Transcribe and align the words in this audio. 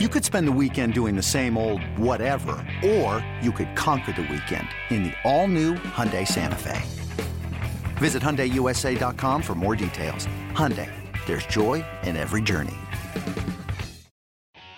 You 0.00 0.08
could 0.08 0.24
spend 0.24 0.48
the 0.48 0.58
weekend 0.60 0.92
doing 0.92 1.14
the 1.14 1.22
same 1.22 1.56
old 1.56 1.80
whatever, 1.96 2.56
or 2.84 3.24
you 3.40 3.52
could 3.52 3.76
conquer 3.76 4.10
the 4.10 4.22
weekend 4.22 4.66
in 4.90 5.04
the 5.04 5.12
all-new 5.22 5.74
Hyundai 5.74 6.26
Santa 6.26 6.56
Fe. 6.56 6.82
Visit 7.98 8.20
HyundaiUSA.com 8.20 9.40
for 9.40 9.54
more 9.54 9.76
details. 9.76 10.26
Hyundai, 10.50 10.90
there's 11.26 11.46
joy 11.46 11.84
in 12.02 12.16
every 12.16 12.42
journey. 12.42 12.74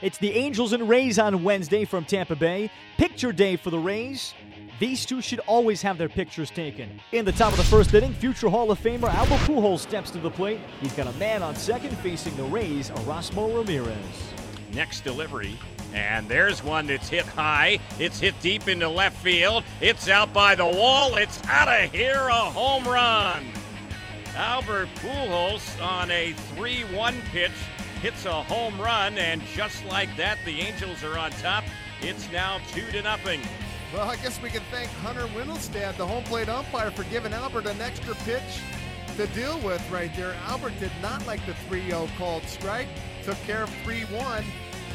It's 0.00 0.16
the 0.16 0.32
Angels 0.32 0.72
and 0.72 0.88
Rays 0.88 1.18
on 1.18 1.44
Wednesday 1.44 1.84
from 1.84 2.06
Tampa 2.06 2.34
Bay. 2.34 2.70
Picture 2.96 3.32
day 3.32 3.56
for 3.56 3.68
the 3.68 3.78
Rays. 3.78 4.32
These 4.80 5.04
two 5.04 5.20
should 5.20 5.40
always 5.40 5.82
have 5.82 5.98
their 5.98 6.08
pictures 6.08 6.50
taken. 6.50 6.88
In 7.12 7.26
the 7.26 7.32
top 7.32 7.52
of 7.52 7.58
the 7.58 7.64
first 7.64 7.92
inning, 7.92 8.14
future 8.14 8.48
Hall 8.48 8.70
of 8.70 8.80
Famer 8.80 9.12
Albert 9.12 9.40
Pujols 9.40 9.80
steps 9.80 10.10
to 10.12 10.18
the 10.18 10.30
plate. 10.30 10.60
He's 10.80 10.94
got 10.94 11.06
a 11.06 11.18
man 11.18 11.42
on 11.42 11.54
second 11.54 11.98
facing 11.98 12.34
the 12.38 12.44
Rays, 12.44 12.88
Erasmo 12.92 13.54
Ramirez 13.54 14.32
next 14.74 15.04
delivery. 15.04 15.58
And 15.94 16.28
there's 16.28 16.64
one 16.64 16.86
that's 16.86 17.08
hit 17.08 17.26
high. 17.26 17.78
It's 17.98 18.18
hit 18.18 18.34
deep 18.40 18.68
into 18.68 18.88
left 18.88 19.16
field. 19.22 19.64
It's 19.80 20.08
out 20.08 20.32
by 20.32 20.54
the 20.54 20.66
wall. 20.66 21.16
It's 21.16 21.42
out 21.46 21.68
of 21.68 21.92
here. 21.92 22.28
A 22.28 22.32
home 22.32 22.84
run. 22.84 23.44
Albert 24.34 24.88
Pujols 24.96 25.82
on 25.82 26.10
a 26.10 26.32
3 26.54 26.84
1 26.94 27.14
pitch 27.30 27.50
hits 28.00 28.24
a 28.24 28.42
home 28.42 28.80
run. 28.80 29.18
And 29.18 29.42
just 29.54 29.84
like 29.86 30.14
that, 30.16 30.38
the 30.44 30.60
Angels 30.60 31.04
are 31.04 31.18
on 31.18 31.30
top. 31.32 31.64
It's 32.00 32.30
now 32.32 32.58
2 32.72 32.90
to 32.92 33.02
nothing. 33.02 33.40
Well, 33.92 34.08
I 34.08 34.16
guess 34.16 34.40
we 34.40 34.48
can 34.48 34.62
thank 34.70 34.88
Hunter 34.90 35.26
Wendelstedt, 35.36 35.98
the 35.98 36.06
home 36.06 36.24
plate 36.24 36.48
umpire, 36.48 36.90
for 36.90 37.04
giving 37.04 37.34
Albert 37.34 37.66
an 37.66 37.78
extra 37.82 38.14
pitch 38.24 38.62
to 39.18 39.26
deal 39.28 39.58
with 39.60 39.88
right 39.90 40.14
there. 40.16 40.34
Albert 40.46 40.72
did 40.80 40.92
not 41.02 41.26
like 41.26 41.44
the 41.44 41.52
3 41.68 41.90
0 41.90 42.08
called 42.16 42.42
strike, 42.44 42.88
took 43.22 43.38
care 43.42 43.62
of 43.62 43.70
3 43.84 44.00
1 44.02 44.44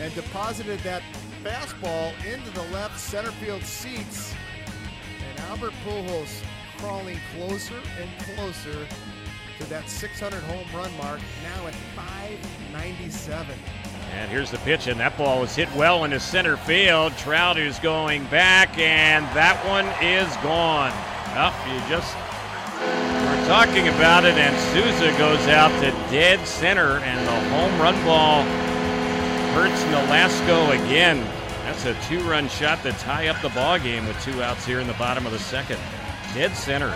and 0.00 0.14
deposited 0.14 0.78
that 0.80 1.02
fastball 1.42 2.12
into 2.24 2.50
the 2.50 2.62
left 2.72 2.98
center 2.98 3.32
field 3.32 3.62
seats. 3.62 4.34
And 5.30 5.40
Albert 5.50 5.72
Pujols 5.84 6.42
crawling 6.78 7.18
closer 7.36 7.80
and 8.00 8.36
closer 8.36 8.86
to 9.58 9.70
that 9.70 9.88
600 9.88 10.42
home 10.42 10.66
run 10.74 10.96
mark, 10.96 11.20
now 11.42 11.66
at 11.66 11.74
597. 11.96 13.56
And 14.14 14.30
here's 14.30 14.50
the 14.50 14.58
pitch, 14.58 14.88
and 14.88 15.00
that 15.00 15.16
ball 15.16 15.40
was 15.40 15.54
hit 15.54 15.68
well 15.74 16.04
into 16.04 16.20
center 16.20 16.56
field. 16.56 17.16
Trout 17.16 17.56
is 17.58 17.78
going 17.78 18.24
back, 18.26 18.76
and 18.78 19.24
that 19.36 19.64
one 19.66 19.86
is 20.04 20.36
gone. 20.38 20.92
Up, 21.34 21.54
you 21.66 21.80
just 21.88 22.14
talking 23.52 23.86
about 23.88 24.24
it, 24.24 24.32
and 24.36 24.58
Souza 24.72 25.10
goes 25.18 25.46
out 25.48 25.68
to 25.82 25.90
dead 26.10 26.40
center, 26.46 26.96
and 27.00 27.20
the 27.26 27.50
home 27.50 27.78
run 27.78 27.94
ball 28.02 28.44
hurts 29.52 29.84
Nolasco 29.92 30.70
again. 30.70 31.18
That's 31.64 31.84
a 31.84 31.92
two-run 32.08 32.48
shot 32.48 32.82
to 32.82 32.92
tie 32.92 33.28
up 33.28 33.42
the 33.42 33.50
ball 33.50 33.78
game 33.78 34.06
with 34.06 34.18
two 34.24 34.42
outs 34.42 34.64
here 34.64 34.80
in 34.80 34.86
the 34.86 34.94
bottom 34.94 35.26
of 35.26 35.32
the 35.32 35.38
second. 35.38 35.78
Dead 36.32 36.56
center. 36.56 36.92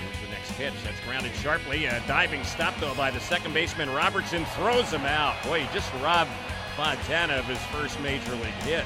Here's 0.00 0.20
the 0.20 0.32
next 0.32 0.52
pitch. 0.56 0.74
That's 0.82 0.98
grounded 1.06 1.32
sharply. 1.36 1.84
A 1.84 2.02
diving 2.08 2.42
stop 2.42 2.74
though 2.80 2.96
by 2.96 3.12
the 3.12 3.20
second 3.20 3.54
baseman 3.54 3.88
Robertson 3.90 4.44
throws 4.46 4.90
him 4.90 5.04
out. 5.04 5.40
Boy, 5.44 5.60
he 5.60 5.72
just 5.72 5.92
robbed 6.02 6.32
Fontana 6.74 7.34
of 7.34 7.44
his 7.44 7.62
first 7.66 8.00
major 8.00 8.32
league 8.32 8.62
hit. 8.64 8.84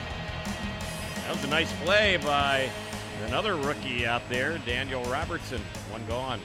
That 1.22 1.36
was 1.36 1.42
a 1.42 1.48
nice 1.48 1.72
play 1.80 2.19
by 2.19 2.69
another 3.27 3.57
rookie 3.57 4.07
out 4.07 4.23
there, 4.29 4.59
Daniel 4.59 5.03
Robertson. 5.05 5.61
One 5.91 6.05
gone. 6.07 6.41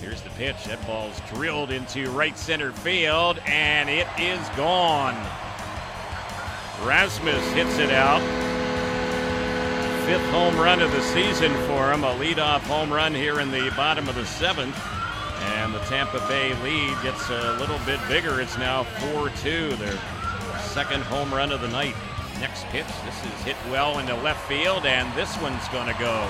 Here's 0.00 0.22
the 0.22 0.30
pitch. 0.30 0.64
That 0.64 0.84
ball's 0.86 1.20
drilled 1.32 1.70
into 1.70 2.10
right 2.10 2.38
center 2.38 2.72
field, 2.72 3.40
and 3.46 3.88
it 3.90 4.06
is 4.18 4.46
gone. 4.50 5.16
Rasmus 6.84 7.44
hits 7.52 7.78
it 7.78 7.90
out. 7.90 8.22
Fifth 10.06 10.30
home 10.30 10.56
run 10.56 10.80
of 10.80 10.90
the 10.92 11.02
season 11.02 11.52
for 11.66 11.92
him. 11.92 12.04
A 12.04 12.14
leadoff 12.14 12.60
home 12.60 12.92
run 12.92 13.14
here 13.14 13.40
in 13.40 13.50
the 13.50 13.72
bottom 13.76 14.08
of 14.08 14.14
the 14.14 14.24
seventh. 14.24 14.78
And 15.40 15.74
the 15.74 15.80
Tampa 15.80 16.20
Bay 16.28 16.54
lead 16.62 16.96
gets 17.02 17.28
a 17.30 17.56
little 17.58 17.78
bit 17.84 18.00
bigger. 18.08 18.40
It's 18.40 18.56
now 18.56 18.84
4 18.84 19.30
2. 19.30 19.76
Their 19.76 19.98
second 20.60 21.02
home 21.02 21.32
run 21.34 21.52
of 21.52 21.60
the 21.60 21.68
night. 21.68 21.94
Next 22.40 22.64
pitch. 22.66 22.86
This 23.04 23.24
is 23.24 23.42
hit 23.42 23.56
well 23.70 23.98
into 23.98 24.14
left 24.16 24.46
field, 24.48 24.86
and 24.86 25.12
this 25.14 25.36
one's 25.40 25.66
going 25.68 25.86
to 25.86 25.98
go. 25.98 26.28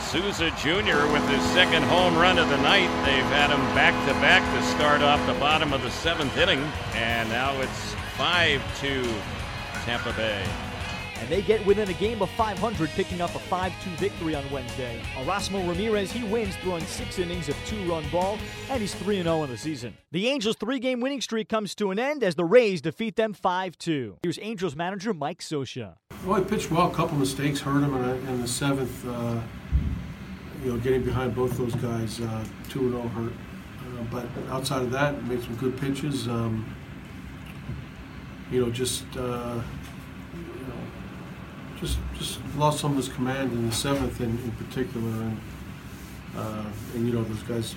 Souza 0.00 0.50
Jr. 0.52 1.10
with 1.12 1.28
his 1.28 1.42
second 1.50 1.82
home 1.82 2.16
run 2.16 2.38
of 2.38 2.48
the 2.48 2.56
night. 2.58 2.88
They've 3.04 3.24
had 3.24 3.50
him 3.50 3.60
back 3.74 3.92
to 4.06 4.14
back 4.20 4.42
to 4.54 4.62
start 4.76 5.02
off 5.02 5.24
the 5.26 5.38
bottom 5.40 5.72
of 5.72 5.82
the 5.82 5.90
seventh 5.90 6.36
inning, 6.38 6.62
and 6.94 7.28
now 7.28 7.52
it's 7.60 7.94
5 8.16 8.62
2 8.80 9.04
Tampa 9.84 10.12
Bay. 10.12 10.44
And 11.20 11.28
they 11.28 11.42
get 11.42 11.64
within 11.64 11.88
a 11.88 11.94
game 11.94 12.20
of 12.22 12.30
500, 12.30 12.90
picking 12.90 13.20
up 13.20 13.34
a 13.34 13.38
5 13.38 13.72
2 13.84 13.90
victory 13.96 14.34
on 14.34 14.48
Wednesday. 14.50 15.00
Erasmo 15.16 15.66
Ramirez, 15.68 16.12
he 16.12 16.24
wins, 16.24 16.56
throwing 16.56 16.84
six 16.84 17.18
innings 17.18 17.48
of 17.48 17.56
two 17.66 17.82
run 17.90 18.04
ball, 18.10 18.38
and 18.70 18.80
he's 18.80 18.94
3 18.94 19.22
0 19.22 19.44
in 19.44 19.50
the 19.50 19.56
season. 19.56 19.96
The 20.12 20.28
Angels' 20.28 20.56
three 20.56 20.78
game 20.78 21.00
winning 21.00 21.20
streak 21.20 21.48
comes 21.48 21.74
to 21.76 21.90
an 21.90 21.98
end 21.98 22.22
as 22.22 22.34
the 22.34 22.44
Rays 22.44 22.80
defeat 22.80 23.16
them 23.16 23.32
5 23.32 23.78
2. 23.78 24.18
Here's 24.22 24.38
Angels 24.40 24.76
manager 24.76 25.14
Mike 25.14 25.40
Scioscia. 25.40 25.94
Well, 26.24 26.42
he 26.42 26.48
pitched 26.48 26.70
well, 26.70 26.90
a 26.90 26.94
couple 26.94 27.16
mistakes 27.16 27.60
hurt 27.60 27.82
him 27.82 27.94
in, 27.94 28.28
in 28.28 28.40
the 28.42 28.48
seventh. 28.48 29.06
Uh, 29.06 29.40
you 30.64 30.72
know, 30.72 30.78
getting 30.78 31.02
behind 31.02 31.34
both 31.34 31.56
those 31.56 31.74
guys, 31.76 32.20
uh, 32.20 32.44
two 32.68 32.80
and 32.80 32.90
zero 32.90 33.02
oh 33.04 33.08
hurt. 33.08 33.32
Uh, 33.32 34.02
but 34.10 34.26
outside 34.50 34.82
of 34.82 34.90
that, 34.90 35.22
made 35.24 35.42
some 35.42 35.54
good 35.56 35.78
pitches. 35.78 36.26
Um, 36.26 36.74
you 38.50 38.64
know, 38.64 38.70
just 38.70 39.04
uh, 39.16 39.60
just 41.80 41.98
just 42.14 42.40
lost 42.56 42.80
some 42.80 42.92
of 42.92 42.96
his 42.96 43.08
command 43.08 43.52
in 43.52 43.66
the 43.66 43.74
seventh, 43.74 44.20
in, 44.20 44.30
in 44.30 44.50
particular, 44.52 45.08
and 45.08 45.40
uh, 46.36 46.64
and 46.94 47.06
you 47.06 47.12
know 47.12 47.24
those 47.24 47.42
guys 47.42 47.74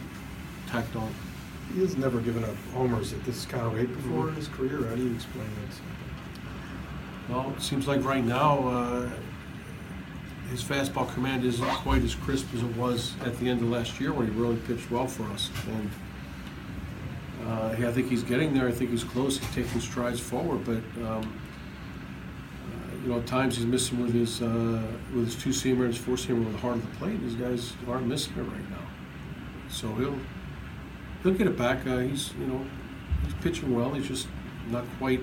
tacked 0.68 0.96
on. 0.96 1.14
He 1.74 1.82
has 1.82 1.98
never 1.98 2.20
given 2.20 2.44
up 2.44 2.56
homers 2.74 3.14
at 3.14 3.24
this 3.26 3.46
kind 3.46 3.66
of 3.66 3.74
rate 3.74 3.94
before 3.94 4.24
mm-hmm. 4.24 4.30
in 4.30 4.36
his 4.36 4.48
career. 4.48 4.88
How 4.88 4.96
do 4.96 5.04
you 5.04 5.14
explain 5.14 5.46
that? 5.46 7.34
Well, 7.34 7.54
it 7.56 7.62
seems 7.62 7.88
like 7.88 8.04
right 8.04 8.24
now 8.24 8.68
uh, 8.68 9.10
his 10.50 10.64
fastball 10.64 11.14
command 11.14 11.46
isn't 11.46 11.68
quite 11.68 12.04
as 12.04 12.16
crisp 12.16 12.48
as 12.56 12.64
it 12.64 12.76
was 12.76 13.14
at 13.24 13.38
the 13.40 13.48
end 13.48 13.62
of 13.62 13.70
last 13.70 14.00
year 14.00 14.14
when 14.14 14.26
he 14.26 14.34
really 14.40 14.58
pitched 14.58 14.90
well 14.90 15.08
for 15.08 15.24
us. 15.26 15.52
And 15.68 15.90
uh, 17.48 17.76
yeah, 17.80 17.90
I 17.90 17.92
think 17.92 18.10
he's 18.10 18.24
getting 18.24 18.54
there. 18.54 18.68
I 18.68 18.72
think 18.72 18.90
he's 18.90 19.04
close. 19.04 19.38
He's 19.38 19.54
taking 19.54 19.80
strides 19.80 20.20
forward, 20.20 20.66
but 20.66 21.06
um, 21.06 21.40
you 23.10 23.16
know, 23.16 23.22
at 23.22 23.28
times 23.28 23.58
he's 23.58 23.66
missing 23.66 24.00
with 24.00 24.14
his 24.14 24.40
uh, 24.40 24.84
with 25.16 25.26
his 25.26 25.36
two 25.36 25.50
seamer 25.50 25.86
and 25.86 25.94
his 25.94 25.98
four 25.98 26.16
seamer 26.16 26.46
with 26.46 26.54
the 26.54 26.60
heart 26.60 26.76
of 26.76 26.84
the 26.84 26.98
plate. 26.98 27.20
These 27.22 27.34
guys 27.34 27.74
aren't 27.88 28.06
missing 28.06 28.34
it 28.38 28.44
right 28.44 28.70
now, 28.70 28.86
so 29.68 29.88
he'll 29.96 30.20
he'll 31.24 31.34
get 31.34 31.48
it 31.48 31.58
back. 31.58 31.88
Uh, 31.88 31.98
he's 31.98 32.34
you 32.40 32.46
know 32.46 32.64
he's 33.24 33.34
pitching 33.42 33.76
well. 33.76 33.96
He's 33.96 34.08
just 34.08 34.28
not 34.70 34.86
quite 35.00 35.22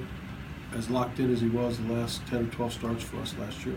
as 0.74 0.90
locked 0.90 1.20
in 1.20 1.32
as 1.32 1.40
he 1.40 1.48
was 1.48 1.78
the 1.78 1.92
last 1.92 2.26
ten 2.26 2.46
or 2.46 2.50
twelve 2.50 2.72
starts 2.72 3.04
for 3.04 3.18
us 3.18 3.36
last 3.38 3.64
year 3.64 3.76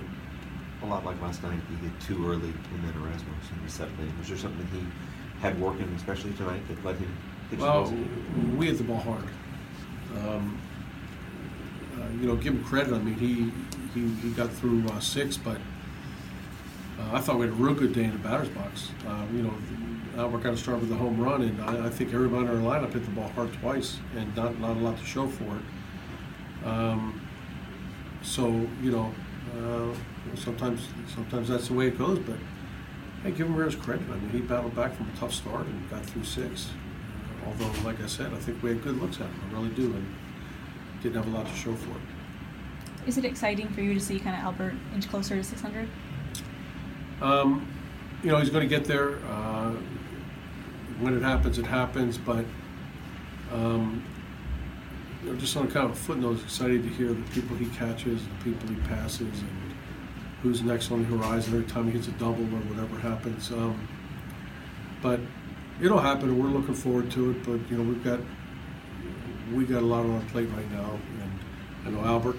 a 0.81 0.85
lot 0.85 1.05
like 1.05 1.21
last 1.21 1.43
night, 1.43 1.59
he 1.69 1.75
hit 1.75 1.99
too 1.99 2.25
early 2.25 2.47
in 2.47 2.85
that 2.85 2.95
Erasmus 2.95 3.51
in 3.51 3.65
the 3.65 3.69
seventh 3.69 3.99
inning. 3.99 4.17
Was 4.17 4.29
there 4.29 4.37
something 4.37 4.65
he 4.67 4.85
had 5.41 5.59
working, 5.59 5.91
especially 5.95 6.31
tonight, 6.33 6.65
that 6.69 6.83
led 6.85 6.95
him? 6.95 7.15
Pitch 7.49 7.59
well, 7.59 7.93
we 8.57 8.67
hit 8.67 8.77
the 8.77 8.83
ball 8.83 8.99
hard. 8.99 9.23
Um, 10.17 10.57
you 12.19 12.27
know, 12.27 12.35
give 12.35 12.53
him 12.53 12.63
credit. 12.63 12.93
I 12.93 12.99
mean, 12.99 13.15
he 13.15 13.51
he, 13.93 14.07
he 14.21 14.29
got 14.31 14.51
through 14.51 14.87
uh, 14.87 14.99
six, 14.99 15.37
but 15.37 15.57
uh, 16.99 17.13
I 17.13 17.19
thought 17.19 17.37
we 17.37 17.47
had 17.47 17.53
a 17.53 17.57
real 17.57 17.73
good 17.73 17.93
day 17.93 18.03
in 18.03 18.11
the 18.11 18.17
batter's 18.19 18.49
box. 18.49 18.89
Uh, 19.07 19.25
you 19.33 19.41
know, 19.41 19.53
Albert 20.17 20.43
got 20.43 20.51
to 20.51 20.57
start 20.57 20.79
with 20.79 20.91
a 20.91 20.95
home 20.95 21.19
run, 21.19 21.41
and 21.41 21.61
I, 21.61 21.87
I, 21.87 21.89
think 21.89 22.13
everybody 22.13 22.45
in 22.45 22.49
our 22.49 22.55
lineup 22.55 22.93
hit 22.93 23.03
the 23.05 23.11
ball 23.11 23.29
hard 23.29 23.51
twice, 23.53 23.99
and 24.15 24.35
not 24.35 24.59
not 24.59 24.77
a 24.77 24.79
lot 24.79 24.97
to 24.97 25.05
show 25.05 25.27
for 25.27 25.43
it. 25.43 26.67
Um, 26.67 27.21
so 28.21 28.47
you 28.81 28.91
know. 28.91 29.13
Uh, 29.57 29.93
sometimes 30.35 30.87
sometimes 31.13 31.47
that's 31.47 31.67
the 31.67 31.73
way 31.73 31.87
it 31.87 31.97
goes, 31.97 32.19
but 32.19 32.37
hey, 33.23 33.31
give 33.31 33.47
him 33.47 33.55
his 33.55 33.75
credit. 33.75 34.03
I 34.09 34.15
mean, 34.15 34.29
he 34.29 34.39
battled 34.41 34.75
back 34.75 34.95
from 34.95 35.09
a 35.09 35.17
tough 35.17 35.33
start 35.33 35.65
and 35.65 35.89
got 35.89 36.05
through 36.05 36.23
six. 36.23 36.69
Uh, 36.69 37.47
although, 37.47 37.71
like 37.83 38.01
I 38.01 38.07
said, 38.07 38.33
I 38.33 38.37
think 38.37 38.61
we 38.61 38.69
had 38.69 38.83
good 38.83 39.01
looks 39.01 39.17
at 39.17 39.27
him. 39.27 39.41
I 39.49 39.53
really 39.53 39.69
do, 39.69 39.85
and 39.85 40.15
didn't 41.01 41.15
have 41.15 41.33
a 41.33 41.37
lot 41.37 41.47
to 41.47 41.53
show 41.53 41.75
for 41.75 41.91
it. 41.91 43.07
Is 43.07 43.17
it 43.17 43.25
exciting 43.25 43.69
for 43.69 43.81
you 43.81 43.93
to 43.93 43.99
see 43.99 44.19
kind 44.19 44.35
of 44.35 44.43
Albert 44.43 44.75
inch 44.93 45.09
closer 45.09 45.35
to 45.35 45.43
600? 45.43 45.87
Um, 47.21 47.67
you 48.23 48.29
know, 48.29 48.37
he's 48.37 48.49
going 48.49 48.67
to 48.67 48.75
get 48.75 48.85
there. 48.85 49.17
Uh, 49.25 49.73
when 50.99 51.15
it 51.15 51.21
happens, 51.21 51.57
it 51.57 51.65
happens. 51.65 52.17
But 52.17 52.45
um, 53.51 54.03
you 55.23 55.31
know, 55.31 55.37
just 55.37 55.55
on 55.57 55.69
kind 55.69 55.85
of 55.85 55.91
a 55.91 55.95
footnote, 55.95 56.41
excited 56.43 56.83
to 56.83 56.89
hear 56.89 57.09
the 57.09 57.29
people 57.31 57.55
he 57.55 57.67
catches, 57.67 58.21
the 58.23 58.43
people 58.43 58.67
he 58.69 58.75
passes, 58.87 59.39
and 59.39 59.73
who's 60.41 60.61
next 60.61 60.91
on 60.91 61.01
the 61.01 61.17
horizon 61.17 61.53
every 61.53 61.67
time 61.67 61.85
he 61.85 61.91
hits 61.91 62.07
a 62.07 62.11
double 62.11 62.43
or 62.43 62.61
whatever 62.67 62.99
happens. 62.99 63.51
Um, 63.51 63.87
but 65.01 65.19
it'll 65.81 65.99
happen, 65.99 66.29
and 66.29 66.39
we're 66.39 66.49
looking 66.49 66.75
forward 66.75 67.09
to 67.11 67.31
it. 67.31 67.43
But 67.43 67.59
you 67.69 67.77
know, 67.77 67.83
we've 67.83 68.03
got 68.03 68.19
we 69.53 69.65
got 69.65 69.81
a 69.81 69.85
lot 69.85 70.05
on 70.05 70.15
our 70.15 70.29
plate 70.29 70.49
right 70.55 70.71
now, 70.71 70.99
and 71.21 71.39
I 71.85 71.89
know 71.89 72.05
Albert. 72.05 72.37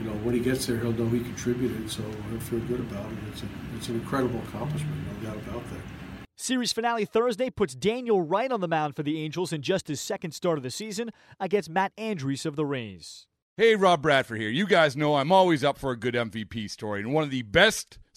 You 0.00 0.08
know, 0.08 0.14
when 0.18 0.34
he 0.34 0.40
gets 0.40 0.66
there, 0.66 0.78
he'll 0.78 0.92
know 0.92 1.08
he 1.08 1.20
contributed, 1.20 1.90
so 1.90 2.02
he'll 2.30 2.40
feel 2.40 2.60
good 2.60 2.80
about 2.80 3.10
it. 3.10 3.18
It's 3.32 3.42
a, 3.42 3.46
it's 3.76 3.88
an 3.88 3.96
incredible 3.96 4.40
accomplishment, 4.48 4.94
no 5.12 5.28
doubt 5.28 5.36
about 5.48 5.64
that. 5.70 5.80
Series 6.36 6.72
finale 6.72 7.04
Thursday 7.04 7.50
puts 7.50 7.74
Daniel 7.74 8.22
Wright 8.22 8.52
on 8.52 8.60
the 8.60 8.68
mound 8.68 8.94
for 8.94 9.02
the 9.02 9.20
Angels 9.20 9.52
in 9.52 9.60
just 9.60 9.88
his 9.88 10.00
second 10.00 10.30
start 10.30 10.56
of 10.56 10.62
the 10.62 10.70
season 10.70 11.10
against 11.40 11.68
Matt 11.68 11.96
Andriese 11.96 12.46
of 12.46 12.54
the 12.54 12.64
Rays. 12.64 13.26
Hey, 13.56 13.74
Rob 13.74 14.02
Bradford 14.02 14.40
here. 14.40 14.50
You 14.50 14.64
guys 14.64 14.96
know 14.96 15.16
I'm 15.16 15.32
always 15.32 15.64
up 15.64 15.78
for 15.78 15.90
a 15.90 15.96
good 15.96 16.14
MVP 16.14 16.70
story, 16.70 17.00
and 17.00 17.12
one 17.12 17.24
of 17.24 17.30
the 17.30 17.42
best 17.42 17.98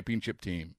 championship 0.00 0.40
team. 0.40 0.74